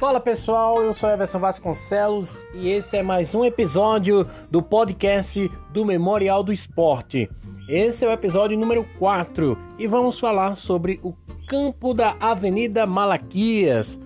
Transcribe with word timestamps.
Fala 0.00 0.18
pessoal, 0.18 0.82
eu 0.82 0.94
sou 0.94 1.10
Everson 1.10 1.38
Vasconcelos 1.38 2.46
e 2.54 2.70
esse 2.70 2.96
é 2.96 3.02
mais 3.02 3.34
um 3.34 3.44
episódio 3.44 4.26
do 4.50 4.62
podcast 4.62 5.46
do 5.74 5.84
Memorial 5.84 6.42
do 6.42 6.54
Esporte. 6.54 7.28
Esse 7.68 8.06
é 8.06 8.08
o 8.08 8.10
episódio 8.10 8.58
número 8.58 8.82
4 8.98 9.58
e 9.78 9.86
vamos 9.86 10.18
falar 10.18 10.54
sobre 10.54 10.98
o 11.02 11.12
campo 11.46 11.92
da 11.92 12.16
Avenida 12.18 12.86
Malaquias, 12.86 14.00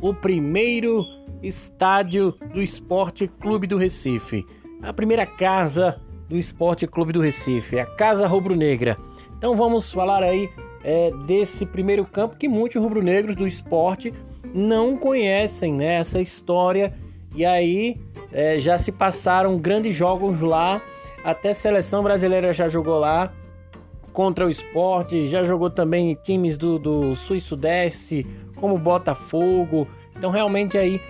o 0.00 0.14
primeiro 0.14 1.04
estádio 1.42 2.30
do 2.54 2.62
Esporte 2.62 3.26
Clube 3.26 3.66
do 3.66 3.76
Recife, 3.76 4.46
a 4.80 4.92
primeira 4.92 5.26
casa 5.26 6.00
do 6.28 6.38
Esporte 6.38 6.86
Clube 6.86 7.12
do 7.12 7.20
Recife, 7.20 7.76
a 7.76 7.86
Casa 7.86 8.24
Rubro-Negra. 8.24 8.96
Então 9.36 9.56
vamos 9.56 9.92
falar 9.92 10.22
aí 10.22 10.48
é, 10.82 11.10
desse 11.26 11.66
primeiro 11.66 12.04
campo 12.04 12.36
que 12.36 12.48
muitos 12.48 12.82
rubro-negros 12.82 13.36
do 13.36 13.46
esporte 13.46 14.12
não 14.54 14.96
conhecem 14.96 15.72
né, 15.72 15.94
essa 15.96 16.20
história. 16.20 16.92
E 17.34 17.44
aí 17.44 17.96
é, 18.32 18.58
já 18.58 18.78
se 18.78 18.90
passaram 18.90 19.58
grandes 19.58 19.94
jogos 19.94 20.40
lá, 20.40 20.80
até 21.22 21.50
a 21.50 21.54
seleção 21.54 22.02
brasileira 22.02 22.52
já 22.52 22.68
jogou 22.68 22.98
lá 22.98 23.32
contra 24.12 24.46
o 24.46 24.50
esporte, 24.50 25.26
já 25.26 25.44
jogou 25.44 25.70
também 25.70 26.14
times 26.24 26.58
do, 26.58 26.78
do 26.78 27.14
Sul 27.14 27.36
e 27.36 27.40
Sudeste, 27.40 28.26
como 28.56 28.76
Botafogo. 28.78 29.86
Então 30.16 30.30
realmente 30.30 30.76
aí 30.76 31.00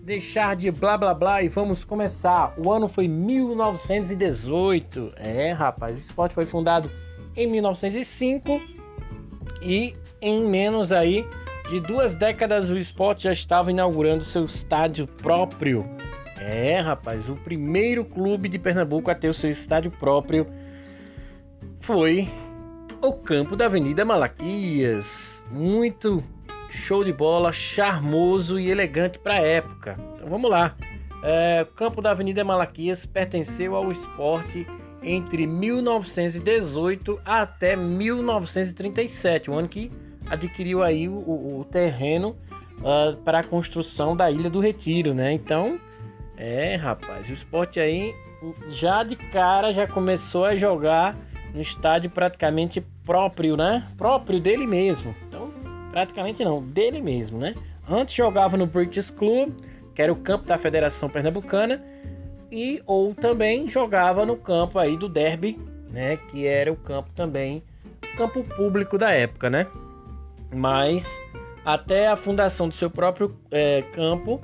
deixar 0.03 0.55
de 0.55 0.71
blá 0.71 0.97
blá 0.97 1.13
blá 1.13 1.43
e 1.43 1.49
vamos 1.49 1.83
começar. 1.83 2.55
O 2.57 2.71
ano 2.71 2.87
foi 2.87 3.07
1918. 3.07 5.13
É, 5.17 5.51
rapaz, 5.51 5.95
o 5.95 5.99
esporte 5.99 6.33
foi 6.33 6.45
fundado 6.45 6.89
em 7.35 7.45
1905 7.45 8.59
e 9.61 9.93
em 10.21 10.45
menos 10.45 10.91
aí 10.91 11.25
de 11.69 11.79
duas 11.79 12.13
décadas 12.15 12.71
o 12.71 12.77
esporte 12.77 13.25
já 13.25 13.31
estava 13.31 13.69
inaugurando 13.69 14.23
seu 14.23 14.45
estádio 14.45 15.05
próprio. 15.05 15.85
É, 16.39 16.79
rapaz, 16.79 17.29
o 17.29 17.35
primeiro 17.35 18.03
clube 18.05 18.49
de 18.49 18.57
Pernambuco 18.57 19.11
a 19.11 19.15
ter 19.15 19.29
o 19.29 19.33
seu 19.33 19.49
estádio 19.49 19.91
próprio 19.91 20.47
foi 21.81 22.29
o 23.01 23.13
campo 23.13 23.55
da 23.55 23.65
Avenida 23.65 24.03
Malaquias. 24.05 25.43
Muito 25.51 26.23
show 26.69 27.03
de 27.03 27.11
bola, 27.11 27.51
charmoso 27.51 28.59
e 28.59 28.69
elegante 28.69 29.19
para 29.19 29.35
a 29.35 29.39
época. 29.39 29.97
Então 30.15 30.29
vamos 30.29 30.49
lá. 30.49 30.75
É, 31.23 31.63
o 31.63 31.73
campo 31.73 32.01
da 32.01 32.11
Avenida 32.11 32.43
Malaquias 32.43 33.05
pertenceu 33.05 33.75
ao 33.75 33.91
esporte 33.91 34.65
entre 35.01 35.47
1918 35.47 37.19
até 37.25 37.75
1937, 37.75 39.49
o 39.49 39.53
ano 39.53 39.67
que 39.67 39.91
adquiriu 40.29 40.83
aí 40.83 41.07
o, 41.07 41.59
o 41.59 41.65
terreno 41.69 42.37
uh, 42.79 43.15
para 43.23 43.39
a 43.39 43.43
construção 43.43 44.15
da 44.15 44.29
Ilha 44.29 44.49
do 44.49 44.59
Retiro, 44.59 45.13
né? 45.13 45.31
Então, 45.31 45.79
é, 46.37 46.75
rapaz, 46.75 47.27
o 47.29 47.33
esporte 47.33 47.79
aí 47.79 48.13
já 48.69 49.03
de 49.03 49.15
cara 49.15 49.73
já 49.73 49.87
começou 49.87 50.45
a 50.45 50.55
jogar 50.55 51.15
no 51.53 51.61
estádio 51.61 52.09
praticamente 52.09 52.81
próprio, 53.05 53.57
né? 53.57 53.87
Próprio 53.97 54.39
dele 54.39 54.67
mesmo. 54.67 55.15
Então, 55.27 55.51
praticamente 55.91 56.43
não, 56.43 56.61
dele 56.61 57.01
mesmo, 57.01 57.39
né? 57.39 57.53
Antes 57.89 58.15
jogava 58.15 58.55
no 58.55 58.65
British 58.65 59.09
Club, 59.09 59.53
que 59.95 60.01
era 60.01 60.13
o 60.13 60.15
campo 60.15 60.45
da 60.45 60.57
Federação 60.57 61.09
Pernambucana, 61.09 61.83
e 62.51 62.81
ou 62.85 63.13
também 63.13 63.67
jogava 63.67 64.25
no 64.25 64.35
campo 64.35 64.79
aí 64.79 64.95
do 64.97 65.09
Derby, 65.09 65.59
né? 65.89 66.17
Que 66.17 66.45
era 66.45 66.71
o 66.71 66.75
campo 66.75 67.09
também, 67.15 67.63
campo 68.15 68.43
público 68.43 68.97
da 68.97 69.11
época, 69.11 69.49
né? 69.49 69.67
Mas 70.53 71.07
até 71.65 72.07
a 72.07 72.15
fundação 72.15 72.67
do 72.67 72.75
seu 72.75 72.89
próprio 72.89 73.35
é, 73.51 73.83
campo, 73.93 74.41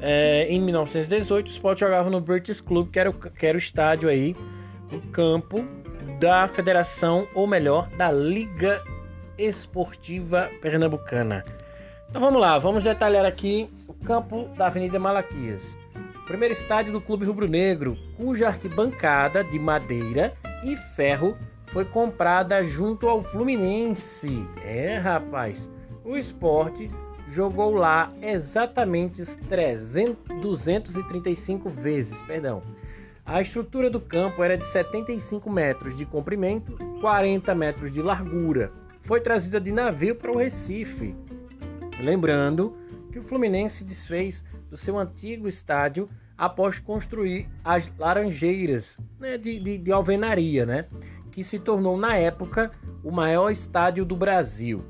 é, 0.00 0.46
em 0.48 0.60
1918, 0.60 1.46
o 1.46 1.50
Sport 1.50 1.78
jogava 1.78 2.10
no 2.10 2.20
British 2.20 2.60
Club, 2.60 2.90
que 2.90 2.98
era 2.98 3.10
o, 3.10 3.12
que 3.12 3.46
era 3.46 3.56
o 3.56 3.58
estádio 3.58 4.08
aí, 4.08 4.34
o 4.92 5.00
campo 5.10 5.64
da 6.22 6.46
federação, 6.46 7.26
ou 7.34 7.48
melhor, 7.48 7.88
da 7.96 8.12
Liga 8.12 8.80
Esportiva 9.36 10.48
Pernambucana. 10.60 11.44
Então 12.08 12.22
vamos 12.22 12.40
lá, 12.40 12.60
vamos 12.60 12.84
detalhar 12.84 13.24
aqui 13.24 13.68
o 13.88 13.92
campo 13.92 14.44
da 14.56 14.68
Avenida 14.68 15.00
Malaquias. 15.00 15.76
primeiro 16.24 16.54
estádio 16.54 16.92
do 16.92 17.00
Clube 17.00 17.24
Rubro 17.24 17.48
Negro, 17.48 17.98
cuja 18.16 18.46
arquibancada 18.46 19.42
de 19.42 19.58
madeira 19.58 20.32
e 20.62 20.76
ferro 20.94 21.36
foi 21.72 21.84
comprada 21.84 22.62
junto 22.62 23.08
ao 23.08 23.20
Fluminense. 23.24 24.46
É, 24.64 24.98
rapaz, 24.98 25.68
o 26.04 26.16
esporte 26.16 26.88
jogou 27.26 27.74
lá 27.74 28.10
exatamente 28.22 29.26
300, 29.48 30.40
235 30.40 31.68
vezes, 31.68 32.16
perdão. 32.20 32.62
A 33.24 33.40
estrutura 33.40 33.88
do 33.88 34.00
campo 34.00 34.42
era 34.42 34.58
de 34.58 34.66
75 34.66 35.48
metros 35.48 35.96
de 35.96 36.04
comprimento, 36.04 36.76
40 37.00 37.54
metros 37.54 37.92
de 37.92 38.02
largura. 38.02 38.72
Foi 39.02 39.20
trazida 39.20 39.60
de 39.60 39.70
navio 39.70 40.16
para 40.16 40.32
o 40.32 40.36
Recife. 40.36 41.14
Lembrando 42.00 42.76
que 43.12 43.20
o 43.20 43.22
Fluminense 43.22 43.84
desfez 43.84 44.44
do 44.68 44.76
seu 44.76 44.98
antigo 44.98 45.46
estádio 45.46 46.08
após 46.36 46.80
construir 46.80 47.48
as 47.64 47.90
Laranjeiras 47.96 48.98
né, 49.20 49.38
de, 49.38 49.58
de, 49.60 49.78
de 49.78 49.92
alvenaria, 49.92 50.66
né, 50.66 50.86
que 51.30 51.44
se 51.44 51.58
tornou 51.58 51.96
na 51.96 52.16
época 52.16 52.72
o 53.04 53.12
maior 53.12 53.50
estádio 53.50 54.04
do 54.04 54.16
Brasil. 54.16 54.82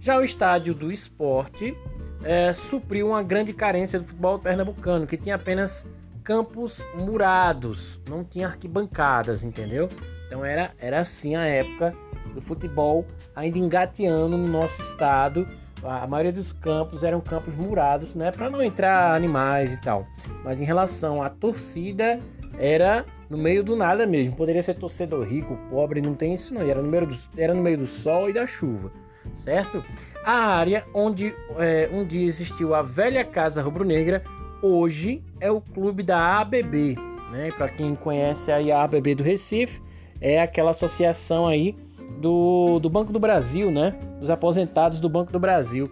Já 0.00 0.18
o 0.18 0.24
estádio 0.24 0.74
do 0.74 0.90
esporte 0.90 1.76
é, 2.24 2.52
supriu 2.52 3.08
uma 3.08 3.22
grande 3.22 3.52
carência 3.52 4.00
do 4.00 4.06
futebol 4.06 4.38
pernambucano, 4.38 5.06
que 5.06 5.16
tinha 5.16 5.36
apenas 5.36 5.86
campos 6.26 6.82
murados, 6.98 8.00
não 8.08 8.24
tinha 8.24 8.48
arquibancadas, 8.48 9.44
entendeu? 9.44 9.88
Então 10.26 10.44
era, 10.44 10.72
era 10.76 11.00
assim 11.00 11.36
a 11.36 11.46
época 11.46 11.94
do 12.34 12.42
futebol 12.42 13.06
ainda 13.34 13.56
engateando 13.58 14.36
no 14.36 14.48
nosso 14.48 14.82
estado. 14.82 15.46
A 15.84 16.04
maioria 16.04 16.32
dos 16.32 16.52
campos 16.52 17.04
eram 17.04 17.20
campos 17.20 17.54
murados, 17.54 18.12
né, 18.12 18.32
para 18.32 18.50
não 18.50 18.60
entrar 18.60 19.14
animais 19.14 19.72
e 19.72 19.76
tal. 19.76 20.04
Mas 20.42 20.60
em 20.60 20.64
relação 20.64 21.22
à 21.22 21.30
torcida, 21.30 22.18
era 22.58 23.04
no 23.30 23.38
meio 23.38 23.62
do 23.62 23.76
nada 23.76 24.04
mesmo. 24.04 24.34
Poderia 24.34 24.64
ser 24.64 24.74
torcedor 24.74 25.24
rico, 25.24 25.56
pobre, 25.70 26.00
não 26.00 26.14
tem 26.14 26.34
isso 26.34 26.52
não. 26.52 26.62
Era 26.68 26.82
no 26.82 26.90
meio 26.90 27.06
do, 27.06 27.16
era 27.38 27.54
no 27.54 27.62
meio 27.62 27.78
do 27.78 27.86
sol 27.86 28.28
e 28.28 28.32
da 28.32 28.48
chuva, 28.48 28.90
certo? 29.36 29.84
A 30.24 30.56
área 30.56 30.84
onde 30.92 31.32
é, 31.56 31.88
um 31.92 32.04
dia 32.04 32.26
existiu 32.26 32.74
a 32.74 32.82
velha 32.82 33.24
casa 33.24 33.62
rubro-negra 33.62 34.24
hoje 34.60 35.22
é 35.40 35.50
o 35.50 35.60
clube 35.60 36.02
da 36.02 36.40
ABB, 36.40 36.96
né? 37.30 37.50
Para 37.56 37.68
quem 37.68 37.94
conhece 37.94 38.50
aí 38.50 38.70
a 38.72 38.82
ABB 38.82 39.14
do 39.14 39.22
Recife, 39.22 39.80
é 40.20 40.40
aquela 40.40 40.70
associação 40.70 41.46
aí 41.46 41.76
do, 42.20 42.78
do 42.78 42.88
Banco 42.88 43.12
do 43.12 43.18
Brasil, 43.18 43.70
né? 43.70 43.98
Dos 44.20 44.30
aposentados 44.30 45.00
do 45.00 45.08
Banco 45.08 45.32
do 45.32 45.38
Brasil. 45.38 45.90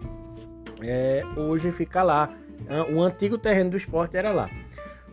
É, 0.81 1.23
hoje 1.37 1.71
fica 1.71 2.03
lá. 2.03 2.29
O 2.93 3.01
antigo 3.01 3.37
terreno 3.37 3.71
do 3.71 3.77
esporte 3.77 4.17
era 4.17 4.31
lá. 4.31 4.49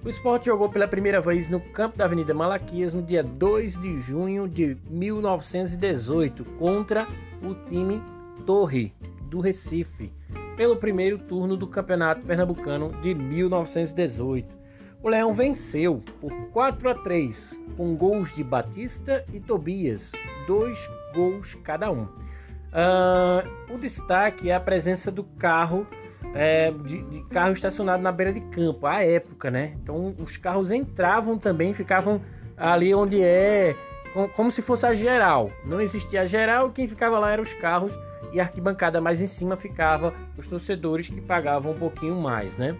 O 0.04 0.08
esporte 0.08 0.46
jogou 0.46 0.68
pela 0.68 0.88
primeira 0.88 1.20
vez 1.20 1.48
no 1.48 1.60
campo 1.60 1.96
da 1.96 2.06
Avenida 2.06 2.34
Malaquias 2.34 2.92
no 2.92 3.02
dia 3.02 3.22
2 3.22 3.80
de 3.80 4.00
junho 4.00 4.48
de 4.48 4.76
1918 4.90 6.44
contra 6.58 7.06
o 7.40 7.54
time 7.68 8.02
Torre 8.44 8.92
do 9.30 9.38
Recife 9.38 10.10
pelo 10.56 10.76
primeiro 10.76 11.18
turno 11.18 11.56
do 11.56 11.66
Campeonato 11.66 12.22
Pernambucano 12.22 12.92
de 13.00 13.14
1918. 13.14 14.62
O 15.02 15.08
Leão 15.08 15.34
venceu 15.34 16.02
por 16.20 16.32
4 16.52 16.88
a 16.88 16.94
3, 16.94 17.58
com 17.76 17.96
gols 17.96 18.34
de 18.34 18.44
Batista 18.44 19.24
e 19.32 19.40
Tobias, 19.40 20.12
dois 20.46 20.88
gols 21.14 21.54
cada 21.64 21.90
um. 21.90 22.04
Uh, 22.04 23.74
o 23.74 23.78
destaque 23.78 24.48
é 24.48 24.54
a 24.54 24.60
presença 24.60 25.10
do 25.10 25.24
carro 25.24 25.86
é, 26.34 26.70
de, 26.70 27.02
de, 27.02 27.22
carro 27.24 27.52
estacionado 27.52 28.02
na 28.02 28.10
beira 28.10 28.32
de 28.32 28.40
campo, 28.40 28.86
à 28.86 29.02
época, 29.02 29.50
né? 29.50 29.74
Então 29.82 30.14
os 30.18 30.36
carros 30.36 30.72
entravam 30.72 31.36
também, 31.36 31.74
ficavam 31.74 32.22
ali 32.56 32.94
onde 32.94 33.22
é, 33.22 33.76
com, 34.14 34.28
como 34.28 34.50
se 34.50 34.62
fosse 34.62 34.86
a 34.86 34.94
geral. 34.94 35.50
Não 35.64 35.80
existia 35.80 36.22
a 36.22 36.24
geral, 36.24 36.70
quem 36.70 36.88
ficava 36.88 37.18
lá 37.18 37.32
eram 37.32 37.42
os 37.42 37.52
carros 37.54 37.92
e 38.32 38.40
a 38.40 38.44
arquibancada 38.44 39.00
mais 39.00 39.20
em 39.20 39.26
cima 39.26 39.56
ficava 39.56 40.14
os 40.36 40.46
torcedores 40.46 41.08
que 41.08 41.20
pagavam 41.20 41.72
um 41.72 41.78
pouquinho 41.78 42.16
mais, 42.16 42.56
né? 42.56 42.76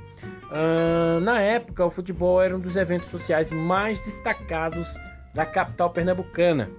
Uh, 0.51 1.21
na 1.21 1.41
época, 1.41 1.85
o 1.85 1.91
futebol 1.91 2.43
era 2.43 2.57
um 2.57 2.61
dos 2.61 2.77
eventos 2.77 3.09
sociais 3.11 3.51
mais 3.51 4.01
destacados 4.01 4.87
da 5.35 5.47
capital 5.47 5.91
pernambucana. 5.91 6.71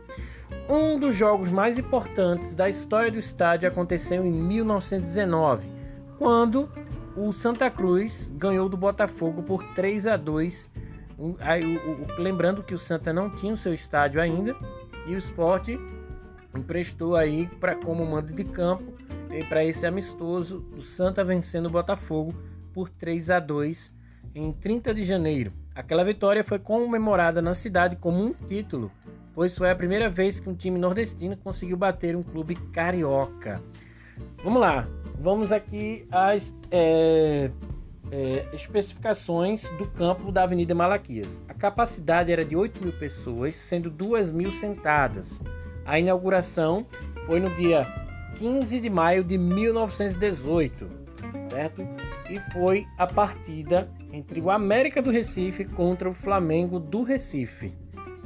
Um 0.70 1.00
dos 1.00 1.16
jogos 1.16 1.52
mais 1.52 1.78
importantes 1.78 2.54
da 2.54 2.70
história 2.70 3.12
do 3.12 3.18
estádio 3.18 3.68
aconteceu 3.68 4.25
em 4.25 4.31
1919, 4.31 5.68
quando 6.18 6.70
o 7.16 7.31
Santa 7.31 7.70
Cruz 7.70 8.31
ganhou 8.34 8.70
do 8.70 8.78
Botafogo 8.78 9.44
por 9.44 9.64
3 9.74 10.08
a 10.08 10.18
2. 10.18 10.72
Aí, 11.40 11.78
o, 11.78 12.04
o, 12.04 12.22
lembrando 12.22 12.64
que 12.64 12.74
o 12.74 12.80
Santa 12.80 13.14
não 13.14 13.30
tinha 13.30 13.54
o 13.54 13.58
seu 13.58 13.74
estádio 13.74 14.22
ainda 14.22 14.56
e 15.06 15.14
o 15.16 15.18
esporte 15.18 15.80
emprestou 16.56 17.16
aí 17.16 17.48
para 17.60 17.76
como 17.76 18.06
mando 18.06 18.34
de 18.34 18.44
campo 18.44 18.94
para 19.50 19.64
esse 19.64 19.86
amistoso 19.86 20.64
o 20.78 20.82
Santa 20.82 21.24
vencendo 21.24 21.66
o 21.66 21.72
Botafogo 21.72 22.34
por 22.74 22.90
3 22.90 23.32
a 23.32 23.40
2 23.40 23.92
em 24.36 24.52
30 24.52 24.94
de 24.94 25.04
janeiro. 25.04 25.52
Aquela 25.74 26.04
vitória 26.04 26.44
foi 26.44 26.60
comemorada 26.60 27.42
na 27.42 27.54
cidade 27.54 27.96
como 27.96 28.24
um 28.24 28.34
título, 28.34 28.92
pois 29.34 29.58
foi 29.58 29.72
a 29.72 29.76
primeira 29.76 30.10
vez 30.10 30.40
que 30.40 30.50
um 30.50 30.56
time 30.56 30.78
nordestino 30.78 31.36
conseguiu 31.38 31.78
bater 31.78 32.16
um 32.16 32.22
clube 32.22 32.56
carioca. 32.72 33.62
Vamos 34.44 34.62
lá, 34.62 34.88
vamos 35.20 35.52
aqui 35.52 36.06
às 36.12 36.54
é, 36.70 37.50
é, 38.12 38.46
especificações 38.54 39.64
do 39.78 39.88
campo 39.88 40.32
da 40.32 40.44
Avenida 40.44 40.76
Malaquias. 40.76 41.44
A 41.48 41.54
capacidade 41.54 42.32
era 42.32 42.46
de 42.46 42.56
8 42.56 42.84
mil 42.84 42.94
pessoas, 42.94 43.56
sendo 43.56 43.90
2 43.90 44.32
mil 44.32 44.52
sentadas. 44.54 45.42
A 45.86 46.00
inauguração 46.00 46.86
foi 47.26 47.40
no 47.40 47.50
dia 47.56 47.86
15 48.38 48.80
de 48.80 48.90
maio 48.90 49.24
de 49.24 49.38
1918, 49.38 50.90
certo? 51.50 51.82
E 52.30 52.40
foi 52.52 52.86
a 52.98 53.06
partida 53.06 53.90
entre 54.12 54.40
o 54.42 54.50
América 54.50 55.02
do 55.02 55.12
Recife 55.12 55.66
contra 55.66 56.10
o 56.10 56.14
Flamengo 56.14 56.80
do 56.80 57.04
Recife. 57.04 57.74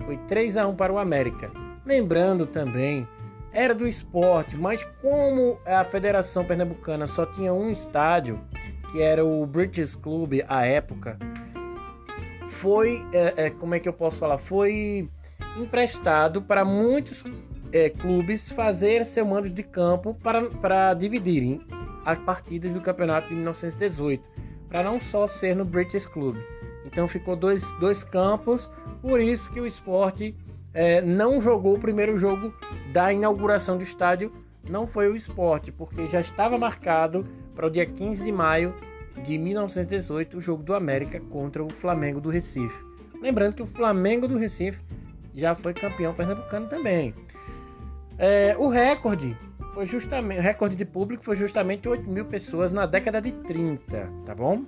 Foi 0.06 0.18
3 0.28 0.58
a 0.58 0.68
1 0.68 0.76
para 0.76 0.94
o 0.94 1.00
América. 1.00 1.48
Lembrando 1.86 2.46
também, 2.46 3.08
era 3.52 3.74
do 3.74 3.88
esporte, 3.88 4.56
mas 4.56 4.84
como 5.02 5.58
a 5.66 5.84
Federação 5.84 6.46
Pernambucana 6.46 7.08
só 7.08 7.26
tinha 7.26 7.54
um 7.54 7.70
estádio, 7.72 8.40
que 8.92 9.02
era 9.02 9.26
o 9.26 9.46
British 9.46 9.96
Club 9.96 10.42
à 10.48 10.66
época, 10.66 11.18
foi, 12.60 13.06
é, 13.12 13.46
é, 13.46 13.50
como 13.50 13.76
é 13.76 13.80
que 13.80 13.88
eu 13.88 13.94
posso 13.94 14.18
falar? 14.18 14.38
Foi 14.38 15.10
emprestado 15.58 16.42
para 16.42 16.64
muitos 16.64 17.24
é, 17.72 17.90
clubes 17.90 18.52
fazer 18.52 19.06
seu 19.06 19.26
mando 19.26 19.50
de 19.50 19.64
campo 19.64 20.14
para, 20.14 20.50
para 20.50 20.94
dividirem 20.94 21.62
as 22.06 22.18
partidas 22.20 22.72
do 22.72 22.82
campeonato 22.82 23.28
de 23.28 23.36
1918, 23.36 24.24
para 24.70 24.84
não 24.84 25.02
só 25.02 25.28
ser 25.28 25.56
no 25.56 25.66
British 25.66 26.06
Club. 26.06 26.38
Então 26.86 27.08
ficou 27.08 27.36
dois, 27.36 27.70
dois 27.80 28.04
campos, 28.04 28.70
por 29.02 29.20
isso 29.20 29.52
que 29.52 29.60
o 29.60 29.68
esporte 29.68 30.34
é, 30.74 31.02
não 31.02 31.42
jogou 31.42 31.76
o 31.76 31.80
primeiro 31.80 32.18
jogo 32.18 32.54
da 32.94 33.12
inauguração 33.12 33.78
do 33.78 33.84
estádio, 33.84 34.32
não 34.70 34.88
foi 34.88 35.10
o 35.10 35.16
esporte, 35.16 35.72
porque 35.72 36.08
já 36.08 36.22
estava 36.22 36.58
marcado 36.58 37.26
para 37.56 37.68
o 37.68 37.70
dia 37.70 37.86
15 37.86 38.24
de 38.24 38.32
maio 38.32 38.74
de 39.24 39.38
1918 39.38 40.38
o 40.38 40.42
jogo 40.42 40.64
do 40.64 40.74
América 40.74 41.20
contra 41.20 41.64
o 41.64 41.70
Flamengo 41.70 42.22
do 42.22 42.30
Recife. 42.30 42.86
Lembrando 43.22 43.56
que 43.56 43.64
o 43.64 43.68
Flamengo 43.68 44.28
do 44.28 44.38
Recife 44.38 44.80
já 45.38 45.56
foi 45.56 45.74
campeão 45.74 46.14
pernambucano 46.14 46.68
também. 46.68 47.14
É, 48.18 48.56
o 48.58 48.68
recorde 48.68 49.38
foi 49.76 49.86
justamente, 49.86 50.40
o 50.40 50.42
recorde 50.42 50.76
de 50.76 50.84
público 50.84 51.24
foi 51.24 51.36
justamente 51.36 51.88
8 51.88 52.10
mil 52.10 52.26
pessoas 52.26 52.72
na 52.72 52.88
década 52.88 53.22
de 53.22 53.32
30, 53.32 54.10
tá 54.26 54.34
bom? 54.34 54.64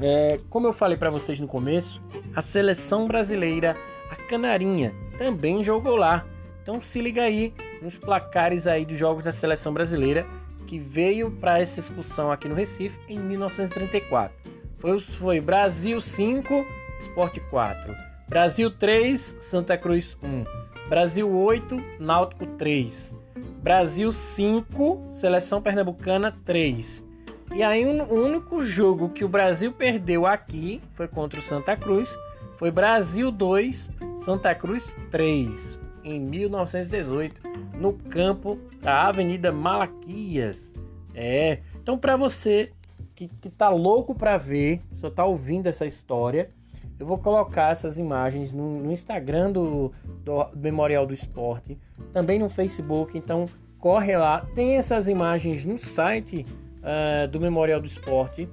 É, 0.00 0.38
como 0.50 0.66
eu 0.66 0.72
falei 0.74 0.98
para 0.98 1.08
vocês 1.08 1.40
no 1.40 1.48
começo, 1.48 2.00
a 2.36 2.42
seleção 2.42 3.08
brasileira, 3.08 3.74
a 4.10 4.16
Canarinha, 4.28 4.92
também 5.16 5.64
jogou 5.64 5.96
lá. 5.96 6.24
Então 6.62 6.82
se 6.82 7.00
liga 7.00 7.22
aí 7.22 7.54
nos 7.80 7.96
placares 7.96 8.66
aí 8.66 8.84
dos 8.84 8.98
jogos 8.98 9.24
da 9.24 9.32
seleção 9.32 9.72
brasileira 9.72 10.26
que 10.66 10.78
veio 10.78 11.30
para 11.30 11.58
essa 11.58 11.80
excursão 11.80 12.30
aqui 12.30 12.46
no 12.46 12.54
Recife 12.54 12.98
em 13.08 13.18
1934. 13.18 14.36
Foi, 14.78 15.00
foi 15.00 15.40
Brasil 15.40 15.98
5, 15.98 16.66
Esporte 17.00 17.40
4. 17.48 18.07
Brasil 18.28 18.70
3, 18.70 19.38
Santa 19.40 19.78
Cruz 19.78 20.14
1. 20.22 20.44
Brasil 20.86 21.34
8, 21.34 21.82
Náutico 21.98 22.44
3. 22.44 23.14
Brasil 23.62 24.12
5, 24.12 25.12
Seleção 25.12 25.62
Pernambucana 25.62 26.36
3. 26.44 27.06
E 27.54 27.62
aí 27.62 27.86
o 27.86 28.12
único 28.12 28.60
jogo 28.60 29.08
que 29.08 29.24
o 29.24 29.28
Brasil 29.28 29.72
perdeu 29.72 30.26
aqui 30.26 30.82
foi 30.92 31.08
contra 31.08 31.40
o 31.40 31.42
Santa 31.42 31.74
Cruz. 31.74 32.14
Foi 32.58 32.70
Brasil 32.70 33.30
2, 33.30 33.90
Santa 34.18 34.54
Cruz 34.54 34.94
3. 35.10 35.78
Em 36.04 36.20
1918, 36.20 37.40
no 37.78 37.94
campo 37.94 38.58
da 38.82 39.08
Avenida 39.08 39.50
Malaquias. 39.50 40.70
É. 41.14 41.60
Então 41.80 41.96
para 41.96 42.14
você 42.14 42.72
que, 43.14 43.26
que 43.26 43.48
tá 43.48 43.70
louco 43.70 44.14
para 44.14 44.36
ver, 44.36 44.80
só 44.96 45.08
tá 45.08 45.24
ouvindo 45.24 45.66
essa 45.66 45.86
história, 45.86 46.50
eu 46.98 47.06
vou 47.06 47.18
colocar 47.18 47.70
essas 47.70 47.96
imagens 47.96 48.52
no, 48.52 48.80
no 48.80 48.92
Instagram 48.92 49.52
do, 49.52 49.92
do, 50.24 50.48
Memorial 50.56 51.06
do 51.06 51.14
Esporte, 51.14 51.78
também 52.12 52.38
no 52.38 52.48
Facebook, 52.48 53.16
então 53.16 53.46
corre 53.78 54.16
lá. 54.16 54.44
Tem 54.54 54.76
essas 54.76 55.08
imagens 55.08 55.64
no 55.64 55.78
site 55.78 56.44
uh, 56.78 57.28
do 57.28 57.40
Memorial 57.40 57.80
do 57.80 57.86
Esporte, 57.86 58.48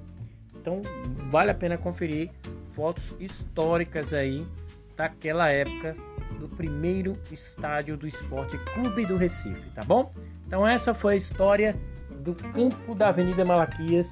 então 0.54 0.80
vale 1.28 1.50
a 1.50 1.54
pena 1.54 1.76
conferir 1.76 2.30
fotos 2.72 3.14
históricas 3.18 4.12
aí 4.12 4.46
daquela 4.96 5.48
época 5.48 5.96
do 6.38 6.48
primeiro 6.48 7.14
estádio 7.32 7.96
do 7.96 8.06
Esporte 8.06 8.58
Clube 8.72 9.06
do 9.06 9.16
Recife, 9.16 9.70
tá 9.70 9.82
bom? 9.84 10.12
Então 10.46 10.66
essa 10.66 10.94
foi 10.94 11.14
a 11.14 11.16
história 11.16 11.74
do 12.20 12.34
campo 12.34 12.94
da 12.94 13.08
Avenida 13.08 13.44
Malaquias, 13.44 14.08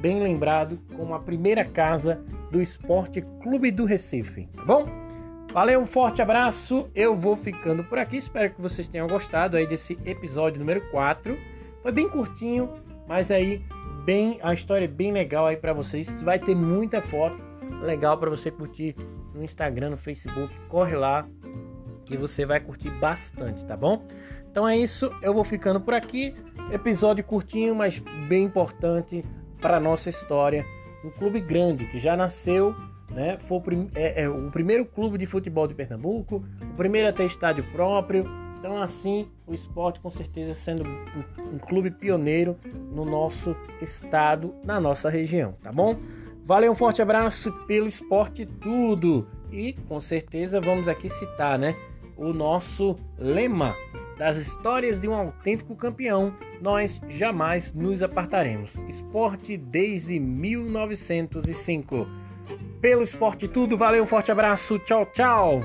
bem 0.00 0.22
lembrado 0.22 0.78
como 0.96 1.14
a 1.14 1.20
primeira 1.20 1.64
casa 1.64 2.20
do 2.50 2.60
Esporte 2.60 3.22
Clube 3.42 3.70
do 3.70 3.84
Recife, 3.84 4.48
tá 4.54 4.64
bom? 4.64 4.86
Valeu, 5.52 5.80
um 5.80 5.86
forte 5.86 6.20
abraço. 6.20 6.90
Eu 6.94 7.16
vou 7.16 7.34
ficando 7.36 7.82
por 7.82 7.98
aqui. 7.98 8.18
Espero 8.18 8.52
que 8.52 8.60
vocês 8.60 8.86
tenham 8.86 9.06
gostado 9.06 9.56
aí 9.56 9.66
desse 9.66 9.98
episódio 10.04 10.58
número 10.58 10.82
4. 10.90 11.36
Foi 11.82 11.92
bem 11.92 12.08
curtinho, 12.08 12.70
mas 13.08 13.30
aí 13.30 13.64
bem 14.04 14.38
a 14.42 14.52
história 14.52 14.84
é 14.84 14.88
bem 14.88 15.12
legal 15.12 15.46
aí 15.46 15.56
para 15.56 15.72
vocês. 15.72 16.08
Vai 16.22 16.38
ter 16.38 16.54
muita 16.54 17.00
foto 17.00 17.38
legal 17.80 18.18
para 18.18 18.28
você 18.28 18.50
curtir 18.50 18.94
no 19.34 19.42
Instagram, 19.42 19.90
no 19.90 19.96
Facebook. 19.96 20.54
Corre 20.68 20.94
lá 20.94 21.26
que 22.04 22.16
você 22.16 22.44
vai 22.44 22.60
curtir 22.60 22.90
bastante, 22.90 23.64
tá 23.64 23.76
bom? 23.76 24.04
Então 24.50 24.68
é 24.68 24.76
isso, 24.76 25.10
eu 25.22 25.32
vou 25.32 25.44
ficando 25.44 25.80
por 25.80 25.94
aqui. 25.94 26.34
Episódio 26.70 27.24
curtinho, 27.24 27.74
mas 27.74 27.98
bem 28.28 28.44
importante 28.44 29.24
para 29.60 29.80
nossa 29.80 30.08
história 30.08 30.64
um 31.04 31.10
clube 31.10 31.40
grande 31.40 31.86
que 31.86 31.98
já 31.98 32.16
nasceu, 32.16 32.74
né? 33.10 33.38
Foi 33.46 33.58
o, 33.58 33.60
prim 33.60 33.90
é, 33.94 34.22
é, 34.22 34.28
o 34.28 34.50
primeiro 34.50 34.84
clube 34.84 35.18
de 35.18 35.26
futebol 35.26 35.66
de 35.66 35.74
Pernambuco, 35.74 36.44
o 36.62 36.76
primeiro 36.76 37.08
a 37.08 37.12
ter 37.12 37.24
estádio 37.24 37.64
próprio. 37.72 38.24
Então, 38.58 38.82
assim, 38.82 39.28
o 39.46 39.54
esporte 39.54 40.00
com 40.00 40.10
certeza 40.10 40.54
sendo 40.54 40.82
um, 40.82 41.54
um 41.54 41.58
clube 41.58 41.90
pioneiro 41.90 42.56
no 42.90 43.04
nosso 43.04 43.54
estado, 43.80 44.54
na 44.64 44.80
nossa 44.80 45.08
região, 45.08 45.54
tá 45.62 45.70
bom? 45.70 45.96
Valeu, 46.44 46.72
um 46.72 46.76
forte 46.76 47.02
abraço 47.02 47.52
pelo 47.66 47.86
esporte 47.86 48.46
tudo. 48.46 49.26
E 49.52 49.74
com 49.88 50.00
certeza 50.00 50.60
vamos 50.60 50.88
aqui 50.88 51.08
citar, 51.08 51.58
né? 51.58 51.76
O 52.16 52.32
nosso 52.32 52.96
lema 53.18 53.74
das 54.16 54.36
histórias 54.36 54.98
de 55.00 55.08
um 55.08 55.14
autêntico 55.14 55.76
campeão, 55.76 56.32
nós 56.60 57.00
jamais 57.08 57.72
nos 57.72 58.02
apartaremos. 58.02 58.70
Esporte 58.88 59.56
desde 59.56 60.18
1905. 60.18 62.06
Pelo 62.80 63.02
Esporte 63.02 63.48
Tudo, 63.48 63.76
valeu, 63.76 64.04
um 64.04 64.06
forte 64.06 64.30
abraço, 64.30 64.78
tchau, 64.80 65.06
tchau! 65.06 65.62